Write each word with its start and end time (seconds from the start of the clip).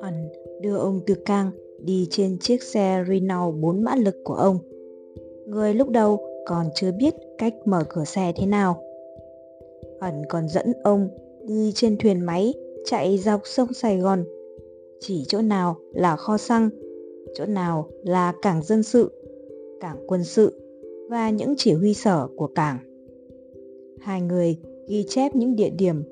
Ẩn 0.00 0.28
đưa 0.60 0.76
ông 0.76 1.00
Tư 1.06 1.14
Cang 1.24 1.50
đi 1.84 2.06
trên 2.10 2.38
chiếc 2.40 2.62
xe 2.62 3.04
Renault 3.08 3.54
4 3.60 3.84
mã 3.84 3.94
lực 3.96 4.16
của 4.24 4.34
ông. 4.34 4.58
Người 5.46 5.74
lúc 5.74 5.88
đầu 5.88 6.20
còn 6.46 6.66
chưa 6.74 6.92
biết 6.92 7.14
cách 7.38 7.54
mở 7.64 7.84
cửa 7.88 8.04
xe 8.04 8.32
thế 8.36 8.46
nào. 8.46 8.82
Ẩn 10.00 10.22
còn 10.28 10.48
dẫn 10.48 10.72
ông 10.82 11.08
đi 11.46 11.72
trên 11.74 11.96
thuyền 11.98 12.20
máy 12.20 12.54
chạy 12.84 13.18
dọc 13.18 13.40
sông 13.44 13.72
Sài 13.72 13.98
Gòn. 13.98 14.24
Chỉ 15.00 15.24
chỗ 15.28 15.42
nào 15.42 15.76
là 15.92 16.16
kho 16.16 16.38
xăng, 16.38 16.70
chỗ 17.34 17.46
nào 17.46 17.88
là 18.04 18.32
cảng 18.42 18.62
dân 18.62 18.82
sự, 18.82 19.10
cảng 19.80 20.04
quân 20.06 20.24
sự 20.24 20.52
và 21.10 21.30
những 21.30 21.54
chỉ 21.56 21.72
huy 21.72 21.94
sở 21.94 22.28
của 22.36 22.46
cảng. 22.46 22.78
Hai 24.00 24.20
người 24.20 24.56
ghi 24.88 25.04
chép 25.08 25.34
những 25.34 25.56
địa 25.56 25.70
điểm 25.70 26.02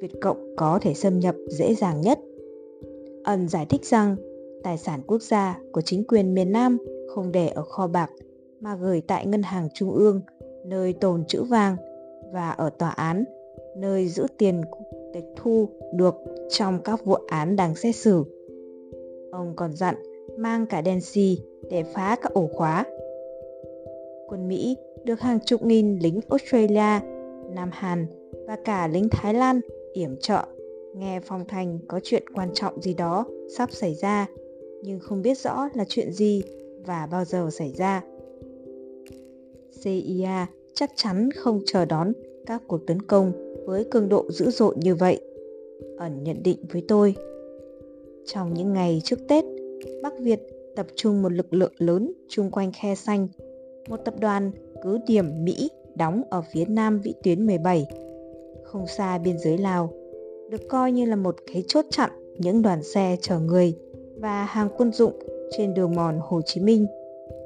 Việt 0.00 0.12
Cộng 0.20 0.54
có 0.56 0.78
thể 0.82 0.94
xâm 0.94 1.18
nhập 1.18 1.34
dễ 1.48 1.74
dàng 1.74 2.00
nhất. 2.00 2.18
Ẩn 3.24 3.48
giải 3.48 3.66
thích 3.66 3.84
rằng 3.84 4.16
tài 4.62 4.78
sản 4.78 5.00
quốc 5.06 5.22
gia 5.22 5.58
của 5.72 5.80
chính 5.80 6.04
quyền 6.04 6.34
miền 6.34 6.52
Nam 6.52 6.78
không 7.14 7.32
để 7.32 7.48
ở 7.48 7.62
kho 7.62 7.86
bạc 7.86 8.10
mà 8.60 8.76
gửi 8.76 9.02
tại 9.06 9.26
ngân 9.26 9.42
hàng 9.42 9.68
trung 9.74 9.90
ương 9.90 10.20
nơi 10.64 10.92
tồn 10.92 11.24
trữ 11.24 11.42
vàng 11.42 11.76
và 12.32 12.50
ở 12.50 12.70
tòa 12.70 12.90
án 12.90 13.24
nơi 13.76 14.08
giữ 14.08 14.26
tiền 14.38 14.60
tịch 15.12 15.24
thu 15.36 15.68
được 15.94 16.14
trong 16.50 16.78
các 16.84 17.04
vụ 17.04 17.14
án 17.14 17.56
đang 17.56 17.74
xét 17.74 17.96
xử. 17.96 18.24
Ông 19.32 19.52
còn 19.56 19.72
dặn 19.76 19.94
mang 20.38 20.66
cả 20.66 20.80
đèn 20.80 21.00
xì 21.00 21.38
để 21.70 21.82
phá 21.82 22.16
các 22.22 22.34
ổ 22.34 22.46
khóa. 22.52 22.84
Quân 24.28 24.48
Mỹ 24.48 24.76
được 25.04 25.20
hàng 25.20 25.38
chục 25.46 25.62
nghìn 25.62 25.98
lính 25.98 26.20
Australia, 26.28 27.06
Nam 27.54 27.70
Hàn 27.72 28.06
và 28.46 28.56
cả 28.64 28.88
lính 28.88 29.08
Thái 29.10 29.34
Lan 29.34 29.60
yểm 29.92 30.16
trợ 30.16 30.44
nghe 30.94 31.20
phong 31.20 31.44
thành 31.48 31.78
có 31.88 32.00
chuyện 32.02 32.22
quan 32.34 32.50
trọng 32.54 32.82
gì 32.82 32.94
đó 32.94 33.26
sắp 33.56 33.72
xảy 33.72 33.94
ra 33.94 34.26
nhưng 34.82 35.00
không 35.00 35.22
biết 35.22 35.38
rõ 35.38 35.68
là 35.74 35.84
chuyện 35.88 36.12
gì 36.12 36.42
và 36.86 37.08
bao 37.10 37.24
giờ 37.24 37.48
xảy 37.52 37.72
ra. 37.72 38.02
CIA 39.82 40.46
chắc 40.74 40.90
chắn 40.96 41.30
không 41.30 41.60
chờ 41.66 41.84
đón 41.84 42.12
các 42.46 42.62
cuộc 42.66 42.86
tấn 42.86 43.02
công 43.02 43.32
với 43.66 43.84
cường 43.84 44.08
độ 44.08 44.30
dữ 44.30 44.50
dội 44.50 44.74
như 44.78 44.94
vậy. 44.94 45.20
Ẩn 45.98 46.24
nhận 46.24 46.42
định 46.42 46.58
với 46.72 46.82
tôi. 46.88 47.14
Trong 48.26 48.54
những 48.54 48.72
ngày 48.72 49.00
trước 49.04 49.18
Tết, 49.28 49.44
Bắc 50.02 50.18
Việt 50.20 50.40
tập 50.76 50.86
trung 50.94 51.22
một 51.22 51.32
lực 51.32 51.54
lượng 51.54 51.72
lớn 51.78 52.12
chung 52.28 52.50
quanh 52.50 52.72
khe 52.72 52.94
xanh. 52.94 53.28
Một 53.88 53.96
tập 53.96 54.14
đoàn 54.20 54.50
cứ 54.82 54.98
điểm 55.06 55.44
Mỹ 55.44 55.70
đóng 55.94 56.22
ở 56.30 56.42
phía 56.52 56.64
nam 56.64 57.00
vĩ 57.00 57.14
tuyến 57.22 57.46
17, 57.46 57.86
không 58.72 58.86
xa 58.86 59.18
biên 59.18 59.38
giới 59.38 59.58
Lào, 59.58 59.92
được 60.50 60.68
coi 60.68 60.92
như 60.92 61.04
là 61.04 61.16
một 61.16 61.36
cái 61.52 61.64
chốt 61.66 61.84
chặn 61.90 62.10
những 62.38 62.62
đoàn 62.62 62.82
xe 62.82 63.16
chở 63.20 63.38
người 63.38 63.74
và 64.16 64.44
hàng 64.44 64.68
quân 64.76 64.92
dụng 64.92 65.12
trên 65.50 65.74
đường 65.74 65.94
mòn 65.94 66.18
Hồ 66.22 66.40
Chí 66.46 66.60
Minh, 66.60 66.86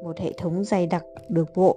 một 0.03 0.19
hệ 0.19 0.33
thống 0.33 0.65
dày 0.65 0.87
đặc 0.87 1.05
được 1.29 1.49
bộ 1.57 1.77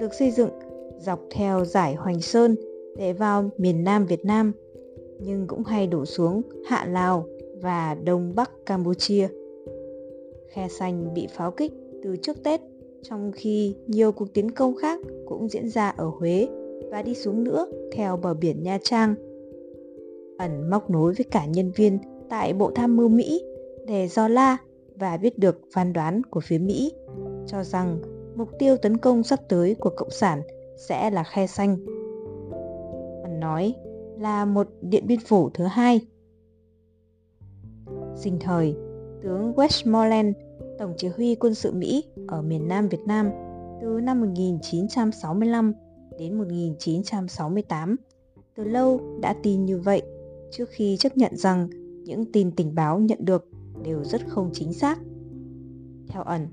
được 0.00 0.14
xây 0.14 0.30
dựng 0.30 0.50
dọc 0.98 1.20
theo 1.30 1.64
giải 1.64 1.94
Hoành 1.94 2.20
Sơn 2.20 2.56
để 2.96 3.12
vào 3.12 3.50
miền 3.58 3.84
Nam 3.84 4.06
Việt 4.06 4.24
Nam, 4.24 4.52
nhưng 5.18 5.46
cũng 5.46 5.64
hay 5.64 5.86
đổ 5.86 6.04
xuống 6.04 6.42
Hạ 6.66 6.86
Lào 6.90 7.26
và 7.62 7.96
Đông 8.04 8.32
Bắc 8.36 8.50
Campuchia. 8.66 9.28
Khe 10.48 10.68
xanh 10.68 11.14
bị 11.14 11.26
pháo 11.30 11.50
kích 11.50 11.72
từ 12.02 12.16
trước 12.16 12.42
Tết, 12.44 12.60
trong 13.02 13.32
khi 13.34 13.74
nhiều 13.86 14.12
cuộc 14.12 14.34
tiến 14.34 14.50
công 14.50 14.76
khác 14.76 15.00
cũng 15.26 15.48
diễn 15.48 15.68
ra 15.68 15.88
ở 15.88 16.10
Huế 16.18 16.48
và 16.90 17.02
đi 17.02 17.14
xuống 17.14 17.44
nữa 17.44 17.66
theo 17.92 18.16
bờ 18.16 18.34
biển 18.34 18.62
Nha 18.62 18.78
Trang. 18.82 19.14
Ẩn 20.38 20.70
móc 20.70 20.90
nối 20.90 21.14
với 21.14 21.24
cả 21.30 21.46
nhân 21.46 21.70
viên 21.76 21.98
tại 22.28 22.52
Bộ 22.52 22.70
Tham 22.74 22.96
mưu 22.96 23.08
Mỹ 23.08 23.42
để 23.86 24.08
do 24.08 24.28
la 24.28 24.56
và 24.96 25.16
biết 25.16 25.38
được 25.38 25.60
phán 25.74 25.92
đoán 25.92 26.22
của 26.30 26.40
phía 26.40 26.58
Mỹ 26.58 26.92
cho 27.46 27.64
rằng 27.64 27.98
mục 28.36 28.48
tiêu 28.58 28.76
tấn 28.76 28.96
công 28.96 29.22
sắp 29.22 29.38
tới 29.48 29.74
của 29.74 29.90
Cộng 29.96 30.10
sản 30.10 30.42
sẽ 30.76 31.10
là 31.10 31.24
khe 31.24 31.46
xanh. 31.46 31.76
Ẩn 33.22 33.40
nói 33.40 33.74
là 34.20 34.44
một 34.44 34.68
điện 34.80 35.06
biên 35.06 35.18
phủ 35.20 35.50
thứ 35.54 35.64
hai. 35.64 36.00
Sinh 38.16 38.38
thời, 38.40 38.76
tướng 39.22 39.52
Westmoreland, 39.52 40.32
Tổng 40.78 40.94
chỉ 40.96 41.08
huy 41.08 41.34
quân 41.34 41.54
sự 41.54 41.72
Mỹ 41.72 42.04
ở 42.28 42.42
miền 42.42 42.68
Nam 42.68 42.88
Việt 42.88 43.00
Nam 43.06 43.30
từ 43.80 44.00
năm 44.02 44.20
1965 44.20 45.72
đến 46.18 46.38
1968, 46.38 47.96
từ 48.56 48.64
lâu 48.64 49.00
đã 49.20 49.34
tin 49.42 49.64
như 49.64 49.78
vậy 49.78 50.02
trước 50.50 50.68
khi 50.70 50.96
chấp 50.96 51.16
nhận 51.16 51.36
rằng 51.36 51.68
những 52.04 52.32
tin 52.32 52.50
tình 52.50 52.74
báo 52.74 52.98
nhận 52.98 53.18
được 53.24 53.48
đều 53.84 54.04
rất 54.04 54.28
không 54.28 54.50
chính 54.52 54.72
xác. 54.72 54.98
Theo 56.08 56.22
ẩn, 56.22 56.46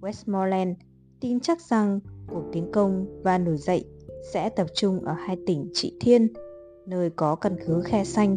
Westmoreland 0.00 0.74
tin 1.20 1.40
chắc 1.40 1.60
rằng 1.60 2.00
cuộc 2.28 2.42
tiến 2.52 2.70
công 2.72 3.22
và 3.22 3.38
nổi 3.38 3.56
dậy 3.56 3.84
sẽ 4.32 4.48
tập 4.48 4.66
trung 4.74 5.00
ở 5.00 5.12
hai 5.12 5.36
tỉnh 5.46 5.70
Trị 5.72 5.96
Thiên, 6.00 6.28
nơi 6.86 7.10
có 7.10 7.34
căn 7.34 7.56
cứ 7.66 7.82
Khe 7.84 8.04
Xanh 8.04 8.36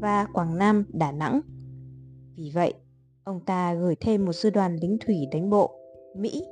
và 0.00 0.26
Quảng 0.32 0.58
Nam, 0.58 0.84
Đà 0.92 1.12
Nẵng. 1.12 1.40
Vì 2.36 2.50
vậy, 2.54 2.74
ông 3.24 3.40
ta 3.46 3.74
gửi 3.74 3.94
thêm 4.00 4.24
một 4.24 4.32
sư 4.32 4.50
đoàn 4.50 4.76
lính 4.76 4.98
thủy 5.06 5.16
đánh 5.32 5.50
bộ 5.50 5.70
Mỹ 6.16 6.44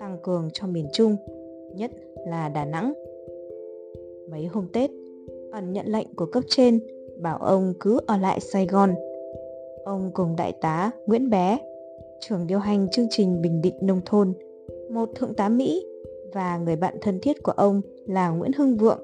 tăng 0.00 0.18
cường 0.22 0.48
cho 0.52 0.66
miền 0.66 0.88
Trung, 0.92 1.16
nhất 1.76 1.90
là 2.26 2.48
Đà 2.48 2.64
Nẵng. 2.64 2.92
Mấy 4.30 4.46
hôm 4.46 4.66
Tết, 4.72 4.90
ẩn 5.52 5.72
nhận 5.72 5.86
lệnh 5.86 6.14
của 6.14 6.26
cấp 6.26 6.44
trên 6.48 6.80
bảo 7.22 7.38
ông 7.38 7.74
cứ 7.80 8.00
ở 8.06 8.16
lại 8.16 8.40
Sài 8.40 8.66
Gòn. 8.66 8.94
Ông 9.84 10.10
cùng 10.14 10.36
đại 10.36 10.52
tá 10.60 10.90
Nguyễn 11.06 11.30
Bé, 11.30 11.58
trưởng 12.20 12.46
điều 12.46 12.58
hành 12.58 12.88
chương 12.90 13.06
trình 13.10 13.42
Bình 13.42 13.62
Định 13.62 13.74
Nông 13.80 14.00
thôn, 14.06 14.32
một 14.90 15.08
thượng 15.14 15.34
tá 15.34 15.48
Mỹ 15.48 15.86
và 16.34 16.58
người 16.58 16.76
bạn 16.76 16.94
thân 17.00 17.20
thiết 17.20 17.42
của 17.42 17.52
ông 17.52 17.80
là 18.06 18.30
Nguyễn 18.30 18.52
Hưng 18.52 18.76
Vượng 18.76 19.00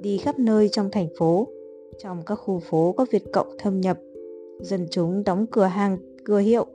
đi 0.00 0.18
khắp 0.18 0.38
nơi 0.38 0.68
trong 0.68 0.90
thành 0.90 1.08
phố, 1.18 1.48
trong 1.98 2.22
các 2.26 2.34
khu 2.34 2.58
phố 2.58 2.94
có 2.96 3.06
Việt 3.10 3.32
Cộng 3.32 3.58
thâm 3.58 3.80
nhập. 3.80 3.98
Dân 4.60 4.86
chúng 4.90 5.24
đóng 5.24 5.46
cửa 5.50 5.64
hàng, 5.64 5.98
cửa 6.24 6.38
hiệu 6.38 6.66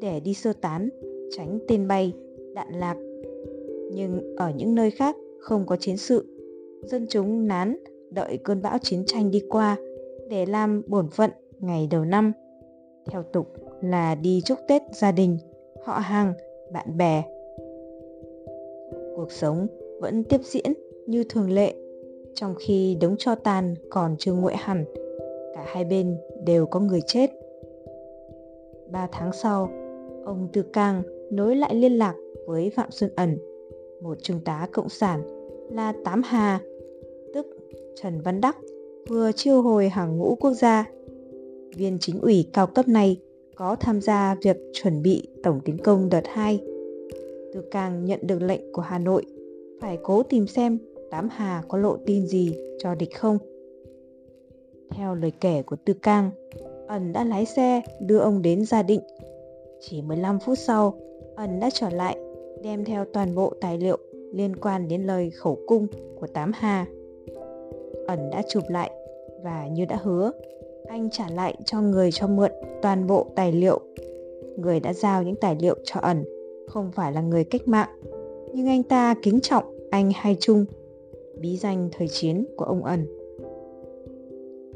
để 0.00 0.20
đi 0.20 0.34
sơ 0.34 0.52
tán, 0.52 0.88
tránh 1.36 1.58
tên 1.68 1.88
bay, 1.88 2.12
đạn 2.54 2.68
lạc. 2.74 2.96
Nhưng 3.92 4.36
ở 4.36 4.52
những 4.56 4.74
nơi 4.74 4.90
khác 4.90 5.16
không 5.38 5.66
có 5.66 5.76
chiến 5.76 5.96
sự, 5.96 6.24
dân 6.82 7.06
chúng 7.08 7.46
nán 7.46 7.76
đợi 8.10 8.38
cơn 8.44 8.62
bão 8.62 8.78
chiến 8.78 9.04
tranh 9.06 9.30
đi 9.30 9.42
qua 9.48 9.76
để 10.28 10.46
làm 10.46 10.82
bổn 10.86 11.08
phận 11.08 11.30
ngày 11.60 11.88
đầu 11.90 12.04
năm. 12.04 12.32
Theo 13.10 13.22
tục 13.22 13.46
là 13.82 14.14
đi 14.14 14.40
chúc 14.44 14.58
Tết 14.68 14.82
gia 14.92 15.12
đình, 15.12 15.38
họ 15.84 15.92
hàng, 15.92 16.32
bạn 16.72 16.96
bè. 16.96 17.22
Cuộc 19.16 19.32
sống 19.32 19.66
vẫn 20.00 20.24
tiếp 20.24 20.40
diễn 20.44 20.72
như 21.06 21.24
thường 21.28 21.50
lệ, 21.50 21.74
trong 22.34 22.54
khi 22.58 22.96
đống 23.00 23.14
cho 23.18 23.34
tàn 23.34 23.74
còn 23.90 24.16
chưa 24.18 24.32
nguội 24.32 24.54
hẳn, 24.56 24.84
cả 25.54 25.64
hai 25.66 25.84
bên 25.84 26.16
đều 26.44 26.66
có 26.66 26.80
người 26.80 27.00
chết. 27.06 27.30
Ba 28.90 29.08
tháng 29.12 29.32
sau, 29.32 29.70
ông 30.24 30.48
Từ 30.52 30.62
Cang 30.62 31.02
nối 31.30 31.56
lại 31.56 31.74
liên 31.74 31.92
lạc 31.92 32.14
với 32.46 32.70
Phạm 32.70 32.90
Xuân 32.90 33.10
Ẩn, 33.16 33.38
một 34.02 34.18
trung 34.22 34.40
tá 34.44 34.68
cộng 34.72 34.88
sản 34.88 35.22
là 35.70 35.92
Tám 36.04 36.22
Hà, 36.24 36.60
Trần 37.94 38.20
Văn 38.20 38.40
Đắc 38.40 38.56
vừa 39.08 39.32
chiêu 39.32 39.62
hồi 39.62 39.88
hàng 39.88 40.16
ngũ 40.18 40.34
quốc 40.40 40.52
gia. 40.52 40.90
Viên 41.76 41.98
chính 42.00 42.20
ủy 42.20 42.48
cao 42.52 42.66
cấp 42.66 42.88
này 42.88 43.20
có 43.54 43.76
tham 43.80 44.00
gia 44.00 44.36
việc 44.42 44.56
chuẩn 44.72 45.02
bị 45.02 45.28
tổng 45.42 45.60
tiến 45.64 45.78
công 45.78 46.08
đợt 46.08 46.22
2. 46.26 46.60
Từ 47.52 47.62
càng 47.70 48.04
nhận 48.04 48.20
được 48.22 48.42
lệnh 48.42 48.72
của 48.72 48.82
Hà 48.82 48.98
Nội 48.98 49.24
phải 49.80 49.98
cố 50.02 50.22
tìm 50.22 50.46
xem 50.46 50.78
Tám 51.10 51.28
Hà 51.32 51.62
có 51.68 51.78
lộ 51.78 51.96
tin 52.06 52.26
gì 52.26 52.54
cho 52.78 52.94
địch 52.94 53.16
không. 53.16 53.38
Theo 54.90 55.14
lời 55.14 55.32
kể 55.40 55.62
của 55.62 55.76
Tư 55.84 55.92
Cang, 55.92 56.30
Ẩn 56.86 57.12
đã 57.12 57.24
lái 57.24 57.46
xe 57.46 57.82
đưa 58.00 58.18
ông 58.18 58.42
đến 58.42 58.64
Gia 58.64 58.82
Định. 58.82 59.00
Chỉ 59.80 60.02
15 60.02 60.38
phút 60.38 60.58
sau, 60.58 60.98
Ẩn 61.36 61.60
đã 61.60 61.70
trở 61.74 61.90
lại 61.90 62.16
đem 62.62 62.84
theo 62.84 63.04
toàn 63.12 63.34
bộ 63.34 63.52
tài 63.60 63.78
liệu 63.78 63.98
liên 64.32 64.56
quan 64.56 64.88
đến 64.88 65.02
lời 65.02 65.30
khẩu 65.30 65.58
cung 65.66 65.86
của 66.20 66.26
Tám 66.26 66.52
Hà 66.54 66.86
ẩn 68.06 68.30
đã 68.30 68.42
chụp 68.48 68.64
lại 68.68 68.90
và 69.42 69.68
như 69.68 69.84
đã 69.84 69.98
hứa, 70.02 70.30
anh 70.88 71.10
trả 71.10 71.30
lại 71.30 71.54
cho 71.64 71.80
người 71.80 72.12
cho 72.12 72.26
mượn 72.26 72.50
toàn 72.82 73.06
bộ 73.06 73.26
tài 73.36 73.52
liệu. 73.52 73.80
Người 74.56 74.80
đã 74.80 74.92
giao 74.92 75.22
những 75.22 75.36
tài 75.36 75.56
liệu 75.60 75.76
cho 75.84 76.00
ẩn, 76.00 76.24
không 76.68 76.90
phải 76.92 77.12
là 77.12 77.20
người 77.20 77.44
cách 77.44 77.68
mạng. 77.68 77.88
Nhưng 78.54 78.66
anh 78.66 78.82
ta 78.82 79.14
kính 79.22 79.40
trọng 79.40 79.64
anh 79.90 80.10
hai 80.14 80.36
trung, 80.40 80.64
bí 81.40 81.56
danh 81.56 81.88
thời 81.92 82.08
chiến 82.08 82.44
của 82.56 82.64
ông 82.64 82.84
ẩn. 82.84 83.06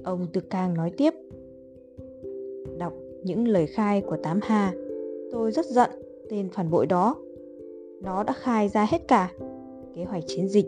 Ông 0.04 0.26
tư 0.32 0.40
cang 0.40 0.74
nói 0.74 0.90
tiếp, 0.96 1.14
đọc 2.78 2.92
những 3.22 3.48
lời 3.48 3.66
khai 3.66 4.00
của 4.00 4.16
tám 4.22 4.40
hà, 4.42 4.72
tôi 5.32 5.52
rất 5.52 5.66
giận 5.66 5.90
tên 6.30 6.48
phản 6.52 6.70
bội 6.70 6.86
đó. 6.86 7.16
Nó 8.02 8.22
đã 8.22 8.32
khai 8.32 8.68
ra 8.68 8.86
hết 8.90 9.08
cả, 9.08 9.32
kế 9.96 10.04
hoạch 10.04 10.24
chiến 10.26 10.48
dịch, 10.48 10.66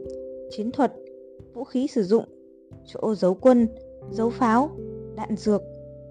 chiến 0.51 0.71
thuật, 0.71 0.93
vũ 1.55 1.65
khí 1.65 1.87
sử 1.87 2.03
dụng 2.03 2.25
chỗ 2.87 3.15
giấu 3.15 3.35
quân, 3.35 3.69
giấu 4.11 4.31
pháo, 4.31 4.71
đạn 5.17 5.37
dược, 5.37 5.63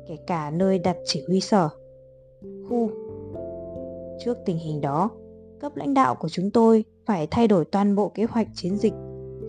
kể 0.08 0.16
cả 0.28 0.52
nơi 0.52 0.80
đặt 0.80 0.98
chỉ 1.06 1.24
huy 1.28 1.40
sở. 1.40 1.70
Khu 2.70 2.90
Trước 4.20 4.38
tình 4.46 4.58
hình 4.58 4.82
đó, 4.82 5.10
cấp 5.60 5.76
lãnh 5.76 5.94
đạo 5.94 6.16
của 6.16 6.30
chúng 6.30 6.52
tôi 6.52 6.86
phải 7.06 7.28
thay 7.32 7.48
đổi 7.48 7.66
toàn 7.66 7.96
bộ 7.96 8.10
kế 8.10 8.24
hoạch 8.24 8.48
chiến 8.54 8.78
dịch 8.78 8.94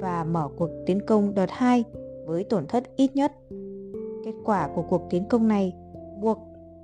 và 0.01 0.25
mở 0.25 0.49
cuộc 0.57 0.71
tiến 0.87 1.07
công 1.07 1.35
đợt 1.35 1.51
2 1.51 1.85
với 2.27 2.45
tổn 2.45 2.67
thất 2.67 2.97
ít 2.97 3.17
nhất. 3.17 3.33
Kết 4.25 4.35
quả 4.45 4.71
của 4.75 4.83
cuộc 4.83 5.03
tiến 5.11 5.25
công 5.29 5.49
này 5.49 5.73
buộc 6.21 6.39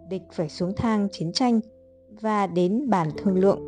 địch 0.09 0.23
phải 0.33 0.49
xuống 0.49 0.73
thang 0.77 1.09
chiến 1.13 1.33
tranh 1.33 1.61
và 2.21 2.47
đến 2.47 2.91
bàn 2.91 3.09
thương 3.17 3.39
lượng. 3.39 3.61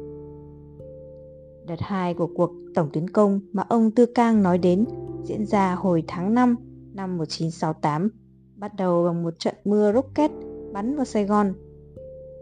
Đợt 1.67 1.81
2 1.81 2.15
của 2.15 2.29
cuộc 2.37 2.51
tổng 2.75 2.91
tiến 2.93 3.11
công 3.11 3.41
mà 3.53 3.65
ông 3.69 3.91
Tư 3.91 4.07
Cang 4.07 4.43
nói 4.43 4.59
đến 4.59 4.85
diễn 5.27 5.47
ra 5.47 5.75
hồi 5.75 6.05
tháng 6.07 6.35
5 6.35 6.57
năm 6.95 7.19
1968, 7.19 8.11
bắt 8.57 8.73
đầu 8.77 9.05
bằng 9.05 9.23
một 9.23 9.39
trận 9.39 9.55
mưa 9.65 9.93
rocket 9.93 10.31
bắn 10.73 10.97
vào 10.97 11.05
Sài 11.05 11.25
Gòn. 11.25 11.53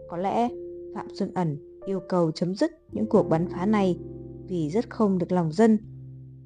Có 0.09 0.17
lẽ 0.17 0.49
Phạm 0.95 1.07
Xuân 1.13 1.33
Ẩn 1.33 1.57
yêu 1.85 1.99
cầu 2.09 2.31
chấm 2.31 2.55
dứt 2.55 2.71
những 2.91 3.05
cuộc 3.05 3.23
bắn 3.29 3.47
phá 3.49 3.65
này 3.65 3.99
vì 4.47 4.69
rất 4.69 4.89
không 4.89 5.17
được 5.17 5.31
lòng 5.31 5.51
dân. 5.51 5.77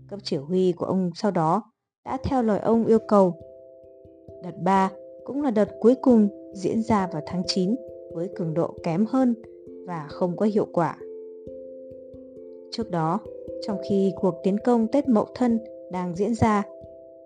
Cấp 0.09 0.19
chỉ 0.23 0.37
huy 0.37 0.71
của 0.71 0.85
ông 0.85 1.11
sau 1.15 1.31
đó 1.31 1.63
đã 2.05 2.17
theo 2.23 2.43
lời 2.43 2.59
ông 2.59 2.85
yêu 2.85 2.99
cầu. 3.07 3.33
Đợt 4.43 4.55
3 4.63 4.91
cũng 5.25 5.41
là 5.41 5.51
đợt 5.51 5.69
cuối 5.79 5.95
cùng 6.01 6.27
diễn 6.53 6.81
ra 6.81 7.07
vào 7.13 7.21
tháng 7.25 7.43
9 7.47 7.75
với 8.13 8.29
cường 8.35 8.53
độ 8.53 8.75
kém 8.83 9.05
hơn 9.09 9.35
và 9.87 10.07
không 10.09 10.37
có 10.37 10.45
hiệu 10.45 10.67
quả. 10.73 10.97
Trước 12.71 12.91
đó, 12.91 13.19
trong 13.67 13.77
khi 13.89 14.13
cuộc 14.15 14.35
tiến 14.43 14.57
công 14.65 14.87
Tết 14.87 15.07
Mậu 15.09 15.27
Thân 15.35 15.59
đang 15.91 16.15
diễn 16.15 16.33
ra, 16.33 16.63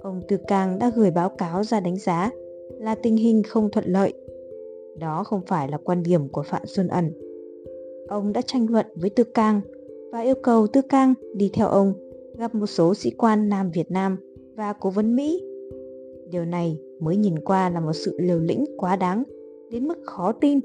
ông 0.01 0.21
Tư 0.27 0.37
Cang 0.47 0.79
đã 0.79 0.91
gửi 0.95 1.11
báo 1.11 1.29
cáo 1.29 1.63
ra 1.63 1.79
đánh 1.79 1.95
giá 1.97 2.31
là 2.79 2.95
tình 2.95 3.17
hình 3.17 3.43
không 3.43 3.69
thuận 3.71 3.85
lợi. 3.85 4.13
Đó 4.99 5.23
không 5.23 5.41
phải 5.47 5.67
là 5.71 5.77
quan 5.83 6.03
điểm 6.03 6.27
của 6.27 6.43
Phạm 6.43 6.61
Xuân 6.65 6.87
Ẩn. 6.87 7.11
Ông 8.07 8.33
đã 8.33 8.41
tranh 8.41 8.67
luận 8.69 8.85
với 8.95 9.09
Tư 9.09 9.23
Cang 9.23 9.61
và 10.11 10.21
yêu 10.21 10.35
cầu 10.43 10.67
Tư 10.67 10.81
Cang 10.81 11.13
đi 11.35 11.49
theo 11.53 11.67
ông 11.67 11.93
gặp 12.37 12.55
một 12.55 12.67
số 12.67 12.93
sĩ 12.93 13.11
quan 13.11 13.49
Nam 13.49 13.71
Việt 13.71 13.91
Nam 13.91 14.17
và 14.55 14.73
cố 14.73 14.89
vấn 14.89 15.15
Mỹ. 15.15 15.43
Điều 16.29 16.45
này 16.45 16.79
mới 16.99 17.17
nhìn 17.17 17.39
qua 17.39 17.69
là 17.69 17.79
một 17.79 17.93
sự 17.93 18.17
liều 18.19 18.39
lĩnh 18.39 18.65
quá 18.77 18.95
đáng 18.95 19.23
đến 19.71 19.87
mức 19.87 19.97
khó 20.03 20.31
tin. 20.31 20.59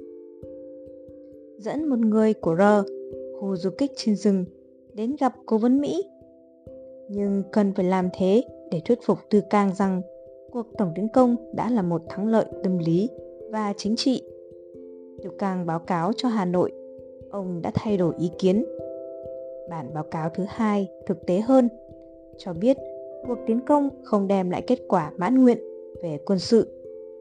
Dẫn 1.58 1.88
một 1.88 1.98
người 1.98 2.34
của 2.34 2.56
R, 2.56 2.90
khu 3.40 3.56
du 3.56 3.70
kích 3.78 3.90
trên 3.96 4.16
rừng, 4.16 4.44
đến 4.94 5.16
gặp 5.20 5.34
cố 5.46 5.58
vấn 5.58 5.80
Mỹ. 5.80 6.04
Nhưng 7.08 7.43
cần 7.52 7.72
phải 7.75 7.84
làm 7.84 8.08
thế 8.19 8.43
để 8.70 8.81
thuyết 8.84 8.99
phục 9.02 9.19
Tư 9.31 9.40
Cang 9.50 9.75
rằng 9.75 10.02
cuộc 10.50 10.66
tổng 10.78 10.93
tiến 10.94 11.08
công 11.08 11.37
đã 11.52 11.70
là 11.70 11.82
một 11.82 12.02
thắng 12.08 12.28
lợi 12.28 12.44
tâm 12.62 12.78
lý 12.78 13.08
và 13.50 13.72
chính 13.76 13.96
trị. 13.96 14.22
Tư 15.22 15.31
Cang 15.38 15.66
báo 15.66 15.78
cáo 15.78 16.12
cho 16.16 16.28
Hà 16.28 16.44
Nội, 16.44 16.72
ông 17.31 17.62
đã 17.62 17.70
thay 17.75 17.96
đổi 17.96 18.14
ý 18.19 18.31
kiến. 18.38 18.64
Bản 19.70 19.94
báo 19.94 20.05
cáo 20.05 20.31
thứ 20.34 20.44
hai 20.49 20.88
thực 21.06 21.26
tế 21.26 21.40
hơn, 21.40 21.69
cho 22.38 22.52
biết 22.52 22.76
cuộc 23.26 23.38
tiến 23.46 23.61
công 23.66 23.88
không 24.02 24.28
đem 24.28 24.50
lại 24.50 24.62
kết 24.66 24.78
quả 24.88 25.12
mãn 25.16 25.43
nguyện 25.43 25.58
về 26.02 26.19
quân 26.26 26.38
sự, 26.38 26.69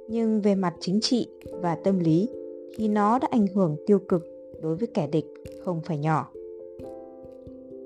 nhưng 0.08 0.42
về 0.42 0.56
mặt 0.56 0.74
chính 0.80 1.00
trị 1.02 1.28
và 1.62 1.76
tâm 1.76 2.00
lý 2.00 2.30
thì 2.78 2.88
nó 2.88 3.20
đã 3.20 3.28
ảnh 3.32 3.48
hưởng 3.48 3.76
tiêu 3.88 4.00
cực 4.00 4.28
đối 4.62 4.76
với 4.76 4.88
kẻ 4.94 5.08
địch 5.08 5.26
không 5.64 5.82
phải 5.82 5.98
nhỏ. 5.98 6.32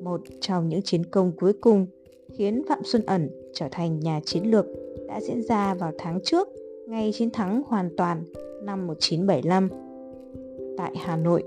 Một 0.04 0.22
trong 0.42 0.70
những 0.70 0.82
chiến 0.82 1.06
công 1.06 1.32
cuối 1.40 1.54
cùng 1.54 1.86
khiến 2.34 2.62
Phạm 2.70 2.80
Xuân 2.84 3.02
Ẩn 3.06 3.30
trở 3.54 3.68
thành 3.72 4.00
nhà 4.00 4.22
chiến 4.26 4.52
lược 4.52 4.66
đã 5.08 5.22
diễn 5.22 5.42
ra 5.44 5.74
vào 5.74 5.92
tháng 5.98 6.20
trước 6.24 6.48
ngày 6.88 7.12
chiến 7.14 7.30
thắng 7.32 7.64
hoàn 7.68 7.90
toàn 7.98 8.24
năm 8.64 8.88
1975. 8.88 9.70
Tại 10.78 10.96
Hà 10.98 11.18
Nội, 11.18 11.44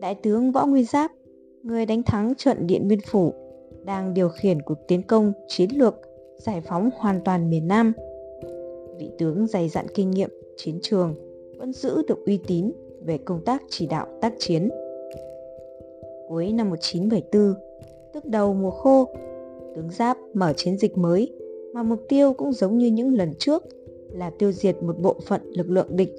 Đại 0.00 0.14
tướng 0.14 0.52
Võ 0.52 0.66
Nguyên 0.66 0.84
Giáp, 0.84 1.12
người 1.62 1.86
đánh 1.86 2.02
thắng 2.02 2.34
trận 2.34 2.66
Điện 2.66 2.88
Biên 2.88 3.00
Phủ, 3.00 3.34
đang 3.84 4.14
điều 4.14 4.28
khiển 4.28 4.62
cuộc 4.62 4.78
tiến 4.88 5.02
công 5.02 5.32
chiến 5.48 5.70
lược 5.74 5.94
giải 6.36 6.60
phóng 6.60 6.90
hoàn 6.96 7.20
toàn 7.24 7.50
miền 7.50 7.68
Nam. 7.68 7.92
Vị 8.98 9.10
tướng 9.18 9.46
dày 9.46 9.68
dặn 9.68 9.86
kinh 9.94 10.10
nghiệm 10.10 10.30
chiến 10.56 10.78
trường 10.82 11.14
vẫn 11.58 11.72
giữ 11.72 12.02
được 12.08 12.26
uy 12.26 12.38
tín 12.46 12.72
về 13.04 13.18
công 13.18 13.44
tác 13.44 13.62
chỉ 13.68 13.86
đạo 13.86 14.06
tác 14.20 14.34
chiến. 14.38 14.68
Cuối 16.28 16.52
năm 16.52 16.70
1974, 16.70 17.69
tức 18.14 18.24
đầu 18.24 18.54
mùa 18.54 18.70
khô, 18.70 19.08
tướng 19.74 19.90
Giáp 19.90 20.18
mở 20.34 20.52
chiến 20.56 20.78
dịch 20.78 20.98
mới 20.98 21.32
mà 21.74 21.82
mục 21.82 22.00
tiêu 22.08 22.32
cũng 22.32 22.52
giống 22.52 22.78
như 22.78 22.86
những 22.86 23.14
lần 23.14 23.32
trước 23.38 23.62
là 24.12 24.30
tiêu 24.30 24.52
diệt 24.52 24.82
một 24.82 24.98
bộ 24.98 25.16
phận 25.26 25.40
lực 25.44 25.70
lượng 25.70 25.96
địch, 25.96 26.14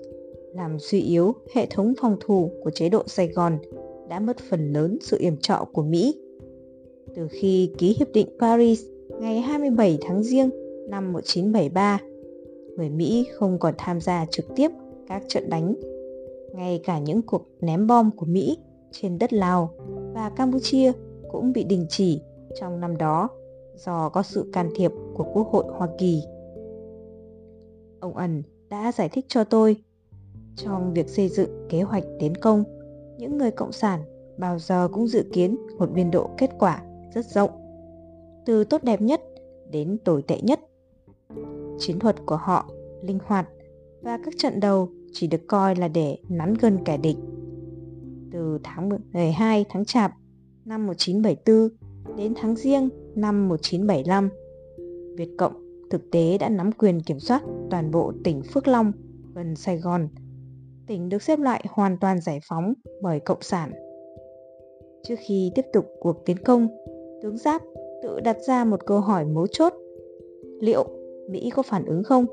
làm 0.53 0.79
suy 0.79 1.01
yếu 1.01 1.33
hệ 1.53 1.65
thống 1.65 1.93
phòng 2.01 2.17
thủ 2.19 2.51
của 2.63 2.69
chế 2.69 2.89
độ 2.89 3.03
Sài 3.07 3.27
Gòn 3.27 3.57
đã 4.09 4.19
mất 4.19 4.37
phần 4.49 4.73
lớn 4.73 4.97
sự 5.01 5.17
yểm 5.19 5.37
trợ 5.37 5.65
của 5.73 5.83
Mỹ. 5.83 6.15
Từ 7.15 7.27
khi 7.31 7.71
ký 7.77 7.95
Hiệp 7.99 8.07
định 8.13 8.27
Paris 8.39 8.85
ngày 9.19 9.39
27 9.39 9.97
tháng 10.01 10.23
Giêng 10.23 10.49
năm 10.89 11.13
1973, 11.13 11.99
người 12.77 12.89
Mỹ 12.89 13.27
không 13.33 13.59
còn 13.59 13.73
tham 13.77 14.01
gia 14.01 14.25
trực 14.31 14.45
tiếp 14.55 14.71
các 15.07 15.23
trận 15.27 15.49
đánh. 15.49 15.73
Ngay 16.53 16.81
cả 16.83 16.99
những 16.99 17.21
cuộc 17.21 17.47
ném 17.61 17.87
bom 17.87 18.11
của 18.17 18.25
Mỹ 18.25 18.57
trên 18.91 19.17
đất 19.17 19.33
Lào 19.33 19.69
và 20.13 20.29
Campuchia 20.29 20.91
cũng 21.31 21.53
bị 21.53 21.63
đình 21.63 21.85
chỉ 21.89 22.21
trong 22.59 22.79
năm 22.79 22.97
đó 22.97 23.29
do 23.75 24.09
có 24.09 24.23
sự 24.23 24.49
can 24.53 24.69
thiệp 24.75 24.91
của 25.13 25.23
Quốc 25.33 25.47
hội 25.47 25.65
Hoa 25.67 25.87
Kỳ. 25.97 26.23
Ông 27.99 28.15
Ẩn 28.15 28.43
đã 28.69 28.91
giải 28.91 29.09
thích 29.09 29.25
cho 29.27 29.43
tôi 29.43 29.83
trong 30.55 30.93
việc 30.93 31.09
xây 31.09 31.29
dựng 31.29 31.67
kế 31.69 31.81
hoạch 31.81 32.03
tiến 32.19 32.35
công, 32.35 32.63
những 33.17 33.37
người 33.37 33.51
cộng 33.51 33.71
sản 33.71 34.03
bao 34.37 34.59
giờ 34.59 34.87
cũng 34.93 35.07
dự 35.07 35.25
kiến 35.33 35.57
một 35.77 35.91
biên 35.93 36.11
độ 36.11 36.29
kết 36.37 36.49
quả 36.59 36.83
rất 37.13 37.25
rộng, 37.25 37.49
từ 38.45 38.63
tốt 38.63 38.83
đẹp 38.83 39.01
nhất 39.01 39.21
đến 39.71 39.97
tồi 40.05 40.23
tệ 40.27 40.41
nhất. 40.41 40.59
Chiến 41.79 41.99
thuật 41.99 42.15
của 42.25 42.35
họ 42.35 42.69
linh 43.01 43.19
hoạt 43.25 43.49
và 44.01 44.19
các 44.25 44.33
trận 44.37 44.59
đầu 44.59 44.89
chỉ 45.13 45.27
được 45.27 45.41
coi 45.47 45.75
là 45.75 45.87
để 45.87 46.17
nắn 46.29 46.53
gân 46.53 46.83
kẻ 46.85 46.97
địch. 46.97 47.17
Từ 48.31 48.59
tháng 48.63 48.89
12 49.13 49.65
tháng 49.69 49.85
Chạp 49.85 50.11
năm 50.65 50.87
1974 50.87 52.17
đến 52.17 52.33
tháng 52.35 52.55
Giêng 52.55 52.89
năm 53.15 53.49
1975, 53.49 54.29
Việt 55.17 55.29
Cộng 55.37 55.53
thực 55.89 56.11
tế 56.11 56.37
đã 56.37 56.49
nắm 56.49 56.71
quyền 56.71 57.01
kiểm 57.01 57.19
soát 57.19 57.41
toàn 57.69 57.91
bộ 57.91 58.13
tỉnh 58.23 58.41
Phước 58.53 58.67
Long 58.67 58.91
gần 59.35 59.55
Sài 59.55 59.77
Gòn. 59.77 60.07
Tỉnh 60.87 61.09
được 61.09 61.21
xếp 61.21 61.39
loại 61.39 61.65
hoàn 61.69 61.97
toàn 61.97 62.21
giải 62.21 62.39
phóng 62.49 62.73
bởi 63.01 63.19
Cộng 63.19 63.41
sản. 63.41 63.71
Trước 65.03 65.15
khi 65.27 65.51
tiếp 65.55 65.65
tục 65.73 65.85
cuộc 65.99 66.25
tiến 66.25 66.37
công, 66.37 66.67
tướng 67.21 67.37
Giáp 67.37 67.61
tự 68.03 68.19
đặt 68.19 68.37
ra 68.47 68.65
một 68.65 68.85
câu 68.85 68.99
hỏi 68.99 69.25
mấu 69.25 69.47
chốt. 69.47 69.73
Liệu 70.59 70.85
Mỹ 71.29 71.49
có 71.55 71.63
phản 71.63 71.85
ứng 71.85 72.03
không? 72.03 72.25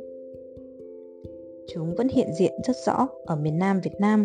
Chúng 1.75 1.95
vẫn 1.95 2.09
hiện 2.09 2.29
diện 2.39 2.53
rất 2.67 2.77
rõ 2.87 3.09
ở 3.27 3.37
miền 3.37 3.59
Nam 3.59 3.81
Việt 3.85 3.95
Nam 4.01 4.25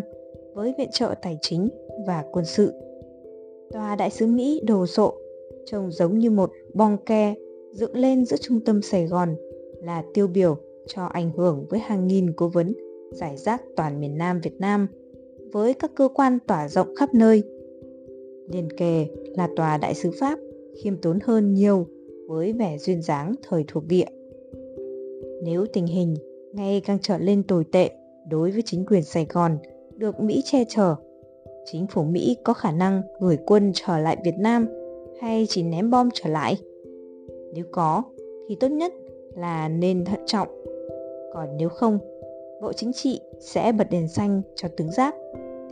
với 0.54 0.74
viện 0.78 0.88
trợ 0.92 1.14
tài 1.22 1.38
chính 1.40 1.68
và 2.06 2.24
quân 2.32 2.44
sự. 2.44 2.72
Tòa 3.72 3.96
đại 3.96 4.10
sứ 4.10 4.26
Mỹ 4.26 4.60
đồ 4.66 4.86
sộ, 4.86 5.14
trông 5.66 5.90
giống 5.90 6.18
như 6.18 6.30
một 6.30 6.50
bong 6.74 6.96
ke 7.06 7.34
dựng 7.72 7.96
lên 7.96 8.24
giữa 8.24 8.36
trung 8.36 8.60
tâm 8.60 8.82
Sài 8.82 9.06
Gòn 9.06 9.36
là 9.82 10.04
tiêu 10.14 10.26
biểu 10.26 10.56
cho 10.86 11.04
ảnh 11.04 11.30
hưởng 11.36 11.66
với 11.70 11.80
hàng 11.80 12.06
nghìn 12.06 12.32
cố 12.32 12.48
vấn 12.48 12.74
giải 13.12 13.36
rác 13.36 13.62
toàn 13.76 14.00
miền 14.00 14.18
Nam 14.18 14.40
Việt 14.40 14.60
Nam 14.60 14.88
với 15.52 15.74
các 15.74 15.90
cơ 15.94 16.08
quan 16.14 16.38
tỏa 16.46 16.68
rộng 16.68 16.94
khắp 16.96 17.14
nơi. 17.14 17.42
Liền 18.52 18.68
kề 18.76 19.06
là 19.36 19.48
tòa 19.56 19.78
đại 19.78 19.94
sứ 19.94 20.10
Pháp 20.20 20.38
khiêm 20.82 20.96
tốn 20.96 21.18
hơn 21.24 21.54
nhiều 21.54 21.86
với 22.28 22.52
vẻ 22.52 22.78
duyên 22.78 23.02
dáng 23.02 23.34
thời 23.48 23.64
thuộc 23.68 23.84
địa. 23.86 24.06
Nếu 25.42 25.66
tình 25.72 25.86
hình 25.86 26.14
ngày 26.52 26.82
càng 26.84 26.98
trở 27.02 27.18
lên 27.18 27.42
tồi 27.42 27.64
tệ 27.72 27.90
đối 28.30 28.50
với 28.50 28.62
chính 28.62 28.86
quyền 28.86 29.02
Sài 29.02 29.26
Gòn 29.30 29.58
được 29.96 30.20
Mỹ 30.20 30.42
che 30.44 30.64
chở, 30.68 30.94
chính 31.64 31.86
phủ 31.86 32.02
Mỹ 32.02 32.36
có 32.44 32.52
khả 32.52 32.72
năng 32.72 33.02
gửi 33.20 33.38
quân 33.46 33.72
trở 33.74 33.98
lại 33.98 34.16
Việt 34.24 34.38
Nam 34.38 34.66
hay 35.20 35.46
chỉ 35.48 35.62
ném 35.62 35.90
bom 35.90 36.08
trở 36.14 36.30
lại? 36.30 36.56
Nếu 37.54 37.64
có, 37.72 38.02
thì 38.48 38.54
tốt 38.54 38.68
nhất 38.68 38.92
là 39.36 39.68
nên 39.68 40.04
thận 40.04 40.20
trọng. 40.26 40.48
Còn 41.32 41.56
nếu 41.56 41.68
không, 41.68 41.98
Bộ 42.62 42.72
Chính 42.72 42.92
trị 42.92 43.20
sẽ 43.40 43.72
bật 43.72 43.90
đèn 43.90 44.08
xanh 44.08 44.42
cho 44.54 44.68
tướng 44.68 44.90
Giáp 44.90 45.14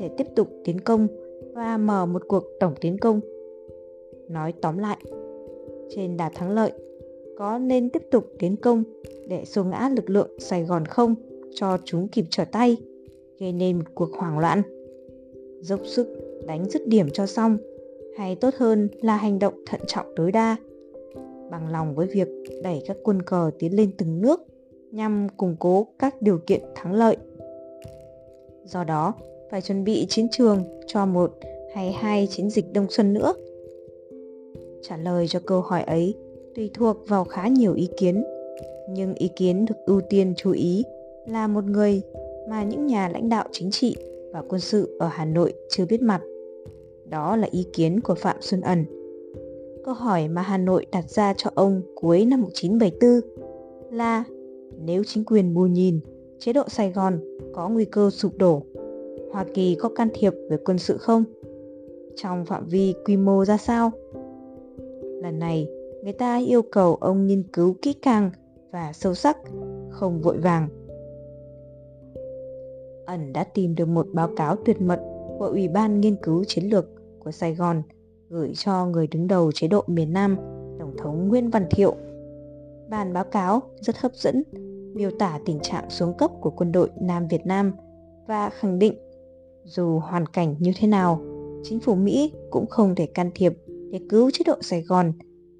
để 0.01 0.11
tiếp 0.17 0.27
tục 0.37 0.49
tiến 0.65 0.81
công 0.81 1.07
và 1.55 1.77
mở 1.77 2.07
một 2.07 2.23
cuộc 2.29 2.45
tổng 2.61 2.75
tiến 2.81 2.99
công. 2.99 3.21
Nói 4.29 4.53
tóm 4.63 4.79
lại, 4.79 4.97
trên 5.89 6.17
đà 6.17 6.29
thắng 6.29 6.51
lợi, 6.51 6.73
có 7.39 7.59
nên 7.59 7.91
tiếp 7.91 8.03
tục 8.11 8.25
tiến 8.39 8.57
công 8.57 8.85
để 9.29 9.45
xô 9.45 9.65
ngã 9.65 9.91
lực 9.97 10.11
lượng 10.11 10.31
Sài 10.39 10.63
Gòn 10.63 10.87
không 10.87 11.15
cho 11.55 11.79
chúng 11.85 12.09
kịp 12.09 12.25
trở 12.31 12.45
tay, 12.45 12.77
gây 13.41 13.53
nên 13.53 13.79
một 13.79 13.85
cuộc 13.95 14.11
hoảng 14.13 14.39
loạn. 14.39 14.63
Dốc 15.63 15.81
sức 15.85 16.09
đánh 16.47 16.65
dứt 16.71 16.89
điểm 16.89 17.11
cho 17.13 17.27
xong, 17.27 17.57
hay 18.17 18.35
tốt 18.35 18.55
hơn 18.57 18.89
là 19.01 19.17
hành 19.17 19.39
động 19.39 19.55
thận 19.67 19.81
trọng 19.87 20.07
tối 20.17 20.33
đa. 20.33 20.57
bằng 21.51 21.73
lòng 21.73 21.95
với 21.95 22.07
việc 22.07 22.29
đẩy 22.63 22.83
các 22.87 22.97
quân 23.03 23.23
cờ 23.23 23.51
tiến 23.59 23.77
lên 23.77 23.91
từng 23.99 24.21
nước 24.21 24.41
nhằm 24.91 25.29
củng 25.37 25.57
cố 25.59 25.87
các 25.99 26.23
điều 26.23 26.39
kiện 26.39 26.61
thắng 26.75 26.95
lợi. 26.95 27.17
Do 28.65 28.85
đó, 28.85 29.15
phải 29.51 29.63
chuẩn 29.63 29.85
bị 29.85 30.07
chiến 30.09 30.27
trường 30.31 30.65
cho 30.87 31.07
một 31.07 31.39
hay 31.75 31.93
hai 31.93 32.27
chiến 32.27 32.51
dịch 32.51 32.73
đông 32.73 32.87
xuân 32.91 33.13
nữa. 33.13 33.33
Trả 34.83 34.97
lời 34.97 35.29
cho 35.29 35.41
câu 35.47 35.61
hỏi 35.61 35.83
ấy 35.83 36.15
tùy 36.55 36.71
thuộc 36.75 36.97
vào 37.09 37.25
khá 37.25 37.49
nhiều 37.49 37.75
ý 37.75 37.89
kiến, 37.97 38.25
nhưng 38.89 39.15
ý 39.15 39.29
kiến 39.37 39.65
được 39.65 39.77
ưu 39.87 40.01
tiên 40.01 40.35
chú 40.37 40.53
ý 40.53 40.83
là 41.27 41.47
một 41.47 41.65
người 41.65 42.03
mà 42.49 42.63
những 42.63 42.87
nhà 42.87 43.09
lãnh 43.09 43.29
đạo 43.29 43.45
chính 43.53 43.71
trị 43.71 43.97
và 44.33 44.43
quân 44.49 44.61
sự 44.61 44.97
ở 44.99 45.09
Hà 45.13 45.25
Nội 45.25 45.55
chưa 45.69 45.87
biết 45.87 46.03
mặt. 46.03 46.21
Đó 47.09 47.37
là 47.37 47.49
ý 47.51 47.67
kiến 47.73 48.01
của 48.01 48.15
Phạm 48.15 48.37
Xuân 48.41 48.61
Ẩn. 48.61 48.85
Câu 49.85 49.95
hỏi 49.95 50.29
mà 50.29 50.43
Hà 50.43 50.59
Nội 50.59 50.87
đặt 50.93 51.11
ra 51.11 51.35
cho 51.37 51.51
ông 51.55 51.83
cuối 51.95 52.25
năm 52.27 52.41
1974 52.41 53.21
là 53.91 54.25
nếu 54.85 55.05
chính 55.05 55.25
quyền 55.25 55.55
bù 55.55 55.63
nhìn, 55.63 56.01
chế 56.39 56.53
độ 56.53 56.63
Sài 56.69 56.93
Gòn 56.93 57.21
có 57.53 57.69
nguy 57.69 57.85
cơ 57.85 58.11
sụp 58.11 58.33
đổ, 58.39 58.63
Hoa 59.33 59.45
Kỳ 59.55 59.75
có 59.75 59.89
can 59.89 60.09
thiệp 60.15 60.33
về 60.51 60.57
quân 60.65 60.79
sự 60.79 60.97
không? 60.97 61.25
Trong 62.17 62.45
phạm 62.45 62.67
vi 62.67 62.95
quy 63.05 63.17
mô 63.17 63.45
ra 63.45 63.57
sao? 63.57 63.91
Lần 65.23 65.39
này, 65.39 65.69
người 66.03 66.13
ta 66.13 66.39
yêu 66.39 66.63
cầu 66.63 66.95
ông 66.95 67.27
nghiên 67.27 67.43
cứu 67.43 67.77
kỹ 67.83 67.93
càng 67.93 68.31
và 68.71 68.93
sâu 68.93 69.15
sắc, 69.15 69.37
không 69.91 70.21
vội 70.21 70.39
vàng. 70.39 70.69
Ẩn 73.13 73.33
đã 73.33 73.45
tìm 73.45 73.75
được 73.75 73.89
một 73.89 74.07
báo 74.13 74.31
cáo 74.37 74.57
tuyệt 74.57 74.81
mật 74.81 75.01
của 75.39 75.47
Ủy 75.47 75.69
ban 75.69 76.01
Nghiên 76.01 76.17
cứu 76.17 76.45
Chiến 76.45 76.65
lược 76.65 76.87
của 77.19 77.31
Sài 77.31 77.55
Gòn 77.55 77.83
gửi 78.29 78.53
cho 78.55 78.87
người 78.87 79.07
đứng 79.07 79.29
đầu 79.29 79.53
chế 79.53 79.69
độ 79.69 79.85
miền 79.87 80.13
Nam, 80.13 80.37
Tổng 80.79 80.97
thống 80.99 81.29
Nguyễn 81.29 81.51
Văn 81.51 81.67
Thiệu. 81.71 81.95
Bản 82.91 83.13
báo 83.13 83.25
cáo 83.25 83.63
rất 83.81 83.99
hấp 83.99 84.15
dẫn, 84.15 84.43
miêu 84.95 85.11
tả 85.19 85.41
tình 85.47 85.61
trạng 85.61 85.91
xuống 85.91 86.17
cấp 86.19 86.31
của 86.41 86.51
quân 86.51 86.73
đội 86.73 86.91
Nam 87.01 87.29
Việt 87.29 87.47
Nam 87.47 87.73
và 88.27 88.51
khẳng 88.51 88.79
định 88.79 88.95
dù 89.65 89.99
hoàn 89.99 90.27
cảnh 90.27 90.55
như 90.59 90.73
thế 90.77 90.89
nào, 90.89 91.21
chính 91.63 91.81
phủ 91.81 91.95
Mỹ 91.95 92.33
cũng 92.51 92.67
không 92.67 92.95
thể 92.95 93.07
can 93.07 93.31
thiệp 93.35 93.53
để 93.91 94.01
cứu 94.09 94.31
chế 94.31 94.43
độ 94.47 94.55
Sài 94.61 94.83
Gòn 94.83 95.13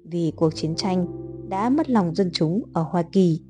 vì 0.03 0.33
cuộc 0.35 0.55
chiến 0.55 0.75
tranh 0.75 1.07
đã 1.49 1.69
mất 1.69 1.89
lòng 1.89 2.15
dân 2.15 2.29
chúng 2.33 2.61
ở 2.73 2.81
Hoa 2.81 3.03
Kỳ. 3.11 3.41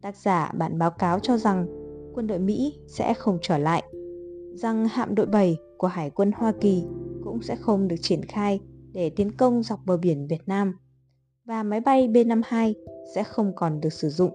Tác 0.00 0.16
giả 0.16 0.52
bản 0.54 0.78
báo 0.78 0.90
cáo 0.90 1.18
cho 1.18 1.36
rằng 1.36 1.81
quân 2.14 2.26
đội 2.26 2.38
Mỹ 2.38 2.78
sẽ 2.86 3.14
không 3.14 3.38
trở 3.42 3.58
lại, 3.58 3.82
rằng 4.54 4.88
hạm 4.88 5.14
đội 5.14 5.26
7 5.26 5.56
của 5.76 5.86
Hải 5.86 6.10
quân 6.10 6.32
Hoa 6.32 6.52
Kỳ 6.60 6.84
cũng 7.24 7.42
sẽ 7.42 7.56
không 7.56 7.88
được 7.88 7.96
triển 8.00 8.22
khai 8.22 8.60
để 8.92 9.10
tiến 9.10 9.36
công 9.36 9.62
dọc 9.62 9.78
bờ 9.86 9.96
biển 9.96 10.26
Việt 10.26 10.42
Nam 10.46 10.74
và 11.44 11.62
máy 11.62 11.80
bay 11.80 12.08
B-52 12.08 12.72
sẽ 13.14 13.22
không 13.24 13.52
còn 13.56 13.80
được 13.80 13.92
sử 13.92 14.08
dụng. 14.08 14.30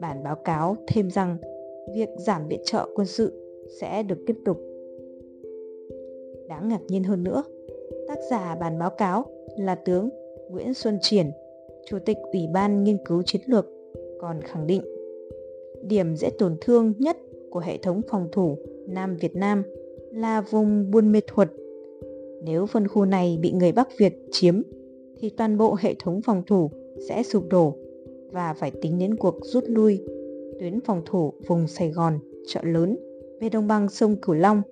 Bản 0.00 0.24
báo 0.24 0.36
cáo 0.44 0.76
thêm 0.86 1.10
rằng 1.10 1.38
việc 1.94 2.08
giảm 2.18 2.48
viện 2.48 2.60
trợ 2.64 2.88
quân 2.94 3.06
sự 3.06 3.32
sẽ 3.80 4.02
được 4.02 4.18
tiếp 4.26 4.36
tục. 4.44 4.60
Đáng 6.48 6.68
ngạc 6.68 6.80
nhiên 6.88 7.04
hơn 7.04 7.24
nữa, 7.24 7.42
tác 8.08 8.18
giả 8.30 8.56
bản 8.60 8.78
báo 8.78 8.90
cáo 8.90 9.24
là 9.56 9.74
tướng 9.74 10.08
Nguyễn 10.50 10.74
Xuân 10.74 10.98
Triển, 11.00 11.30
Chủ 11.86 11.98
tịch 12.06 12.16
Ủy 12.32 12.46
ban 12.52 12.84
Nghiên 12.84 12.98
cứu 13.04 13.22
Chiến 13.22 13.42
lược, 13.46 13.66
còn 14.20 14.40
khẳng 14.42 14.66
định 14.66 14.93
điểm 15.88 16.16
dễ 16.16 16.30
tổn 16.30 16.56
thương 16.60 16.92
nhất 16.98 17.16
của 17.50 17.60
hệ 17.60 17.78
thống 17.78 18.00
phòng 18.08 18.28
thủ 18.32 18.58
Nam 18.88 19.16
Việt 19.16 19.36
Nam 19.36 19.62
là 20.12 20.40
vùng 20.40 20.90
Buôn 20.90 21.12
Mê 21.12 21.20
Thuột. 21.26 21.48
Nếu 22.42 22.66
phân 22.66 22.88
khu 22.88 23.04
này 23.04 23.38
bị 23.40 23.52
người 23.52 23.72
Bắc 23.72 23.88
Việt 23.98 24.14
chiếm, 24.30 24.62
thì 25.18 25.30
toàn 25.30 25.58
bộ 25.58 25.76
hệ 25.80 25.94
thống 25.98 26.20
phòng 26.22 26.42
thủ 26.46 26.70
sẽ 27.08 27.22
sụp 27.22 27.44
đổ 27.50 27.74
và 28.30 28.54
phải 28.54 28.70
tính 28.70 28.98
đến 28.98 29.16
cuộc 29.16 29.38
rút 29.42 29.64
lui 29.66 30.00
tuyến 30.60 30.80
phòng 30.80 31.02
thủ 31.06 31.32
vùng 31.46 31.66
Sài 31.66 31.90
Gòn, 31.90 32.18
chợ 32.46 32.60
lớn 32.62 32.96
về 33.40 33.48
đồng 33.48 33.68
bằng 33.68 33.88
sông 33.88 34.16
Cửu 34.16 34.34
Long. 34.34 34.62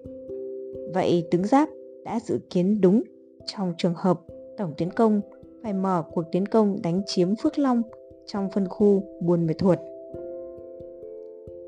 Vậy 0.94 1.28
tướng 1.30 1.46
Giáp 1.46 1.68
đã 2.04 2.20
dự 2.26 2.38
kiến 2.50 2.80
đúng 2.80 3.02
trong 3.46 3.74
trường 3.78 3.94
hợp 3.96 4.20
tổng 4.56 4.74
tiến 4.76 4.90
công 4.90 5.20
phải 5.62 5.72
mở 5.72 6.02
cuộc 6.12 6.24
tiến 6.32 6.46
công 6.46 6.82
đánh 6.82 7.02
chiếm 7.06 7.36
Phước 7.36 7.58
Long 7.58 7.82
trong 8.26 8.50
phân 8.54 8.68
khu 8.68 9.02
Buôn 9.20 9.46
Mê 9.46 9.54
Thuột. 9.54 9.78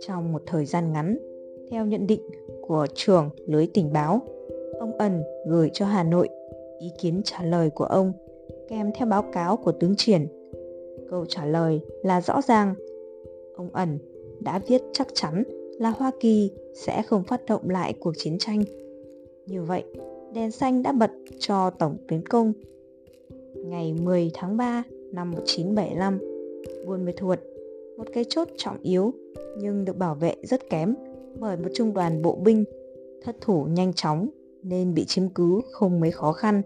Trong 0.07 0.33
một 0.33 0.43
thời 0.47 0.67
gian 0.67 0.93
ngắn, 0.93 1.19
theo 1.71 1.87
nhận 1.87 2.07
định 2.07 2.21
của 2.63 2.87
trưởng 2.95 3.31
lưới 3.47 3.67
tình 3.75 3.93
báo, 3.93 4.21
ông 4.79 4.99
Ẩn 4.99 5.23
gửi 5.47 5.71
cho 5.73 5.87
Hà 5.87 6.03
Nội 6.03 6.29
ý 6.81 6.91
kiến 7.01 7.21
trả 7.25 7.43
lời 7.43 7.71
của 7.71 7.85
ông 7.85 8.13
kèm 8.69 8.91
theo 8.95 9.09
báo 9.09 9.25
cáo 9.33 9.57
của 9.57 9.73
tướng 9.73 9.95
Triển. 9.97 10.27
Câu 11.11 11.27
trả 11.27 11.47
lời 11.47 11.81
là 12.03 12.21
rõ 12.21 12.41
ràng. 12.43 12.75
Ông 13.57 13.69
Ẩn 13.73 13.99
đã 14.41 14.61
viết 14.69 14.83
chắc 14.93 15.09
chắn 15.15 15.43
là 15.79 15.91
Hoa 15.91 16.11
Kỳ 16.21 16.51
sẽ 16.75 17.03
không 17.03 17.25
phát 17.25 17.41
động 17.47 17.71
lại 17.71 17.95
cuộc 18.01 18.13
chiến 18.17 18.37
tranh. 18.39 18.63
Như 19.47 19.63
vậy, 19.63 19.85
đèn 20.35 20.51
xanh 20.51 20.83
đã 20.83 20.93
bật 20.93 21.11
cho 21.39 21.71
tổng 21.71 21.97
tiến 22.09 22.23
công. 22.31 22.53
Ngày 23.55 23.95
10 24.03 24.31
tháng 24.35 24.57
3 24.57 24.83
năm 25.13 25.31
1975, 25.31 26.19
Buôn 26.87 27.05
Mê 27.05 27.13
Thuột, 27.13 27.39
một 27.97 28.07
cái 28.13 28.25
chốt 28.29 28.49
trọng 28.57 28.77
yếu 28.83 29.13
nhưng 29.59 29.85
được 29.85 29.97
bảo 29.97 30.15
vệ 30.15 30.35
rất 30.43 30.71
kém 30.71 30.95
bởi 31.39 31.57
một 31.57 31.69
trung 31.75 31.95
đoàn 31.95 32.23
bộ 32.23 32.39
binh 32.45 32.65
thất 33.25 33.37
thủ 33.41 33.65
nhanh 33.65 33.93
chóng 33.93 34.29
nên 34.63 34.95
bị 34.95 35.05
chiếm 35.05 35.29
cứ 35.29 35.61
không 35.71 36.01
mấy 36.01 36.11
khó 36.11 36.33
khăn. 36.33 36.63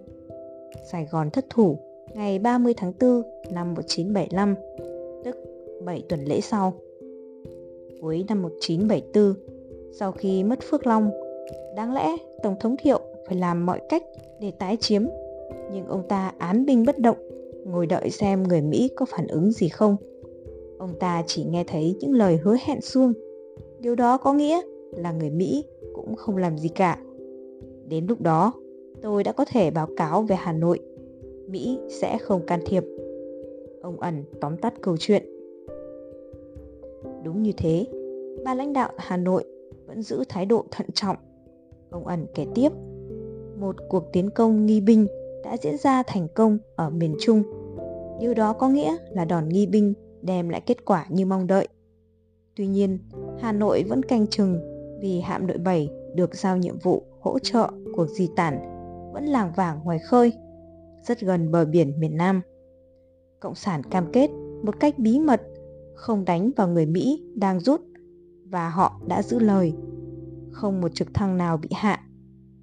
Sài 0.91 1.07
Gòn 1.11 1.31
thất 1.31 1.47
thủ 1.51 1.79
ngày 2.15 2.39
30 2.39 2.75
tháng 2.77 2.93
4 3.01 3.23
năm 3.51 3.75
1975, 3.75 4.55
tức 5.25 5.37
7 5.85 6.03
tuần 6.09 6.25
lễ 6.25 6.41
sau. 6.41 6.75
Cuối 8.01 8.25
năm 8.29 8.43
1974, 8.43 9.35
sau 9.93 10.13
khi 10.13 10.45
mất 10.45 10.59
Phước 10.71 10.87
Long, 10.87 11.11
đáng 11.77 11.95
lẽ 11.95 12.17
Tổng 12.43 12.57
thống 12.61 12.77
Thiệu 12.79 13.01
phải 13.27 13.37
làm 13.37 13.67
mọi 13.67 13.81
cách 13.89 14.03
để 14.41 14.51
tái 14.51 14.77
chiếm, 14.81 15.03
nhưng 15.73 15.87
ông 15.87 16.09
ta 16.09 16.33
án 16.39 16.67
binh 16.67 16.85
bất 16.85 16.99
động, 16.99 17.17
ngồi 17.65 17.87
đợi 17.87 18.11
xem 18.11 18.43
người 18.43 18.61
Mỹ 18.61 18.91
có 18.97 19.07
phản 19.07 19.27
ứng 19.27 19.53
gì 19.53 19.69
không. 19.69 19.97
Ông 20.79 20.95
ta 21.01 21.23
chỉ 21.27 21.45
nghe 21.45 21.65
thấy 21.65 21.97
những 22.01 22.13
lời 22.13 22.37
hứa 22.37 22.57
hẹn 22.65 22.81
suông. 22.81 23.13
Điều 23.81 23.95
đó 23.95 24.19
có 24.19 24.33
nghĩa 24.33 24.61
là 24.93 25.13
người 25.13 25.31
Mỹ 25.31 25.65
cũng 25.95 26.17
không 26.17 26.37
làm 26.37 26.59
gì 26.59 26.69
cả. 26.69 26.99
Đến 27.89 28.07
lúc 28.07 28.21
đó, 28.21 28.53
tôi 29.03 29.25
đã 29.25 29.33
có 29.33 29.45
thể 29.45 29.71
báo 29.71 29.89
cáo 29.97 30.23
về 30.23 30.37
Hà 30.37 30.53
Nội. 30.53 30.79
Mỹ 31.49 31.79
sẽ 31.89 32.19
không 32.19 32.47
can 32.47 32.61
thiệp. 32.67 32.85
Ông 33.83 34.01
ẩn 34.01 34.25
tóm 34.41 34.57
tắt 34.57 34.75
câu 34.81 34.97
chuyện. 34.99 35.23
Đúng 37.25 37.43
như 37.43 37.53
thế, 37.57 37.87
ba 38.45 38.55
lãnh 38.55 38.73
đạo 38.73 38.91
Hà 38.97 39.17
Nội 39.17 39.45
vẫn 39.87 40.03
giữ 40.03 40.25
thái 40.29 40.47
độ 40.47 40.65
thận 40.71 40.87
trọng. 40.95 41.17
Ông 41.91 42.07
ẩn 42.07 42.27
kể 42.35 42.47
tiếp, 42.55 42.69
một 43.61 43.77
cuộc 43.89 44.05
tiến 44.13 44.31
công 44.31 44.67
nghi 44.67 44.81
binh 44.81 45.07
đã 45.45 45.57
diễn 45.63 45.77
ra 45.77 46.03
thành 46.07 46.29
công 46.35 46.59
ở 46.77 46.91
miền 46.91 47.15
Trung. 47.21 47.43
Điều 48.21 48.35
đó 48.35 48.53
có 48.53 48.69
nghĩa 48.69 48.97
là 49.11 49.25
đòn 49.25 49.49
nghi 49.49 49.67
binh 49.67 49.95
đem 50.23 50.49
lại 50.49 50.61
kết 50.61 50.85
quả 50.85 51.07
như 51.09 51.27
mong 51.27 51.47
đợi. 51.47 51.69
Tuy 52.57 52.67
nhiên, 52.67 52.99
Hà 53.41 53.53
Nội 53.53 53.85
vẫn 53.89 54.03
canh 54.03 54.27
chừng 54.27 54.61
vì 55.01 55.21
hạm 55.21 55.47
đội 55.47 55.59
7 55.59 55.89
được 56.15 56.35
giao 56.35 56.57
nhiệm 56.57 56.79
vụ 56.79 57.03
hỗ 57.21 57.39
trợ 57.39 57.71
cuộc 57.95 58.07
di 58.09 58.29
tản 58.37 58.59
vẫn 59.13 59.25
làng 59.25 59.53
vàng 59.57 59.81
ngoài 59.85 59.99
khơi, 59.99 60.33
rất 61.03 61.21
gần 61.21 61.51
bờ 61.51 61.65
biển 61.65 62.01
miền 62.01 62.17
Nam. 62.17 62.41
Cộng 63.41 63.55
sản 63.55 63.83
cam 63.83 64.13
kết 64.13 64.31
một 64.63 64.81
cách 64.81 64.99
bí 64.99 65.21
mật 65.21 65.43
không 65.95 66.25
đánh 66.25 66.51
vào 66.57 66.69
người 66.69 66.87
Mỹ 66.87 67.25
đang 67.35 67.61
rút 67.61 67.81
và 68.45 68.69
họ 68.69 69.01
đã 69.07 69.23
giữ 69.23 69.39
lời. 69.39 69.73
Không 70.51 70.81
một 70.81 70.95
trực 70.95 71.15
thăng 71.15 71.37
nào 71.37 71.57
bị 71.57 71.69
hạ. 71.73 72.01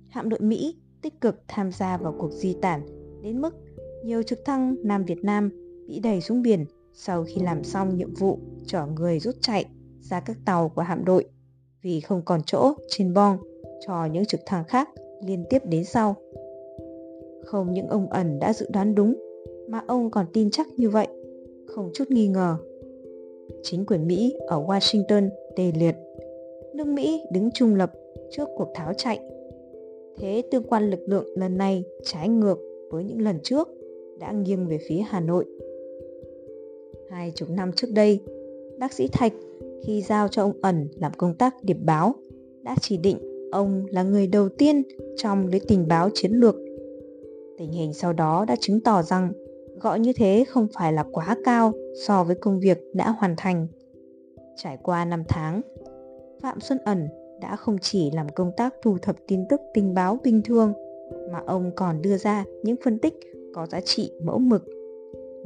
Hạm 0.10 0.30
đội 0.30 0.40
Mỹ 0.40 0.76
tích 1.02 1.22
cực 1.22 1.42
tham 1.48 1.72
gia 1.72 1.98
vào 1.98 2.16
cuộc 2.20 2.32
di 2.32 2.56
tản 2.62 2.82
đến 3.22 3.42
mức 3.42 3.56
nhiều 4.04 4.24
trực 4.24 4.46
thăng 4.46 4.76
Nam 4.84 5.06
Việt 5.06 5.24
Nam 5.24 5.50
bị 5.88 6.00
đẩy 6.00 6.22
xuống 6.22 6.42
biển 6.42 6.66
sau 6.96 7.24
khi 7.24 7.42
làm 7.42 7.64
xong 7.64 7.98
nhiệm 7.98 8.14
vụ 8.14 8.40
chở 8.66 8.86
người 8.86 9.20
rút 9.20 9.36
chạy 9.42 9.66
ra 10.02 10.20
các 10.20 10.38
tàu 10.46 10.70
của 10.70 10.82
hạm 10.82 11.06
đội 11.06 11.26
vì 11.82 12.00
không 12.00 12.22
còn 12.26 12.42
chỗ 12.46 12.74
trên 12.88 13.14
bong 13.14 13.38
cho 13.88 14.06
những 14.06 14.26
trực 14.26 14.40
thăng 14.46 14.64
khác 14.64 14.90
liên 15.26 15.44
tiếp 15.50 15.60
đến 15.66 15.84
sau. 15.86 16.16
Không 17.46 17.74
những 17.74 17.88
ông 17.88 18.10
ẩn 18.10 18.40
đã 18.40 18.54
dự 18.54 18.66
đoán 18.74 18.96
đúng 18.96 19.16
mà 19.70 19.82
ông 19.88 20.12
còn 20.12 20.26
tin 20.34 20.50
chắc 20.52 20.68
như 20.78 20.90
vậy, 20.90 21.08
không 21.68 21.90
chút 21.94 22.06
nghi 22.10 22.28
ngờ. 22.28 22.58
Chính 23.64 23.86
quyền 23.86 24.08
Mỹ 24.08 24.36
ở 24.48 24.64
Washington 24.64 25.30
tê 25.56 25.72
liệt. 25.80 25.96
Nước 26.76 26.88
Mỹ 26.88 27.22
đứng 27.32 27.52
trung 27.52 27.76
lập 27.76 27.92
trước 28.32 28.50
cuộc 28.58 28.68
tháo 28.76 28.94
chạy. 28.94 29.20
Thế 30.18 30.44
tương 30.52 30.64
quan 30.64 30.90
lực 30.90 31.00
lượng 31.08 31.26
lần 31.36 31.58
này 31.58 31.84
trái 32.04 32.30
ngược 32.30 32.58
với 32.92 33.04
những 33.04 33.22
lần 33.22 33.40
trước 33.44 33.70
đã 34.20 34.32
nghiêng 34.32 34.68
về 34.68 34.78
phía 34.90 35.00
Hà 35.08 35.20
Nội. 35.20 35.46
Hai 37.10 37.32
chục 37.36 37.50
năm 37.50 37.72
trước 37.72 37.88
đây, 37.92 38.20
bác 38.80 38.94
sĩ 38.94 39.08
Thạch 39.08 39.34
khi 39.86 40.02
giao 40.02 40.28
cho 40.28 40.42
ông 40.42 40.54
ẩn 40.62 40.88
làm 41.00 41.12
công 41.18 41.34
tác 41.34 41.64
điệp 41.64 41.78
báo 41.84 42.16
đã 42.64 42.76
chỉ 42.82 42.98
định 42.98 43.50
ông 43.52 43.86
là 43.90 44.04
người 44.04 44.28
đầu 44.28 44.50
tiên 44.50 44.84
trong 45.18 45.48
lưới 45.48 45.60
tình 45.68 45.88
báo 45.88 46.10
chiến 46.14 46.32
lược. 46.32 46.56
Tình 47.58 47.72
hình 47.72 47.94
sau 47.94 48.14
đó 48.14 48.46
đã 48.48 48.56
chứng 48.60 48.80
tỏ 48.82 49.02
rằng 49.02 49.32
gọi 49.82 50.00
như 50.00 50.14
thế 50.14 50.46
không 50.48 50.68
phải 50.74 50.94
là 50.94 51.06
quá 51.12 51.38
cao 51.44 51.74
so 52.08 52.24
với 52.24 52.36
công 52.36 52.60
việc 52.60 52.82
đã 52.94 53.10
hoàn 53.10 53.36
thành. 53.38 53.68
Trải 54.56 54.78
qua 54.84 55.06
năm 55.06 55.24
tháng, 55.28 55.62
Phạm 56.42 56.60
Xuân 56.60 56.78
Ẩn 56.86 57.08
đã 57.42 57.56
không 57.56 57.78
chỉ 57.82 58.12
làm 58.12 58.30
công 58.30 58.52
tác 58.58 58.74
thu 58.82 58.98
thập 59.02 59.16
tin 59.28 59.40
tức 59.50 59.62
tình 59.74 59.94
báo 59.94 60.20
bình 60.24 60.42
thường 60.46 60.74
mà 61.32 61.40
ông 61.46 61.72
còn 61.76 62.02
đưa 62.02 62.18
ra 62.18 62.46
những 62.64 62.76
phân 62.84 63.00
tích 63.00 63.14
có 63.54 63.68
giá 63.68 63.82
trị 63.82 64.12
mẫu 64.24 64.40
mực. 64.40 64.66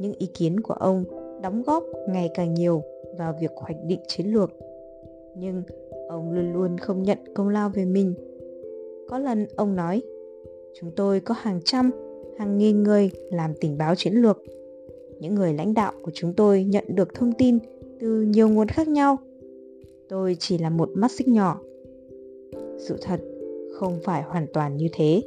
Những 0.00 0.12
ý 0.18 0.26
kiến 0.26 0.60
của 0.60 0.74
ông 0.74 1.04
đóng 1.42 1.62
góp 1.66 1.84
ngày 2.08 2.30
càng 2.34 2.54
nhiều 2.54 2.82
vào 3.18 3.34
việc 3.40 3.50
hoạch 3.56 3.76
định 3.86 4.00
chiến 4.08 4.26
lược. 4.26 4.50
Nhưng 5.36 5.62
ông 6.08 6.32
luôn 6.32 6.52
luôn 6.52 6.78
không 6.78 7.02
nhận 7.02 7.18
công 7.34 7.48
lao 7.48 7.68
về 7.74 7.84
mình. 7.84 8.14
Có 9.08 9.18
lần 9.18 9.46
ông 9.56 9.76
nói, 9.76 10.02
chúng 10.80 10.90
tôi 10.96 11.20
có 11.20 11.34
hàng 11.38 11.60
trăm, 11.64 11.90
hàng 12.38 12.58
nghìn 12.58 12.82
người 12.82 13.10
làm 13.30 13.54
tình 13.60 13.78
báo 13.78 13.94
chiến 13.94 14.14
lược. 14.14 14.42
Những 15.20 15.34
người 15.34 15.52
lãnh 15.52 15.74
đạo 15.74 15.92
của 16.02 16.10
chúng 16.14 16.32
tôi 16.32 16.64
nhận 16.64 16.84
được 16.88 17.14
thông 17.14 17.32
tin 17.32 17.58
từ 18.00 18.22
nhiều 18.22 18.48
nguồn 18.48 18.68
khác 18.68 18.88
nhau. 18.88 19.16
Tôi 20.08 20.36
chỉ 20.38 20.58
là 20.58 20.70
một 20.70 20.90
mắt 20.94 21.10
xích 21.10 21.28
nhỏ. 21.28 21.60
Sự 22.78 22.96
thật 23.02 23.20
không 23.72 23.98
phải 24.04 24.22
hoàn 24.22 24.46
toàn 24.52 24.76
như 24.76 24.86
thế. 24.92 25.22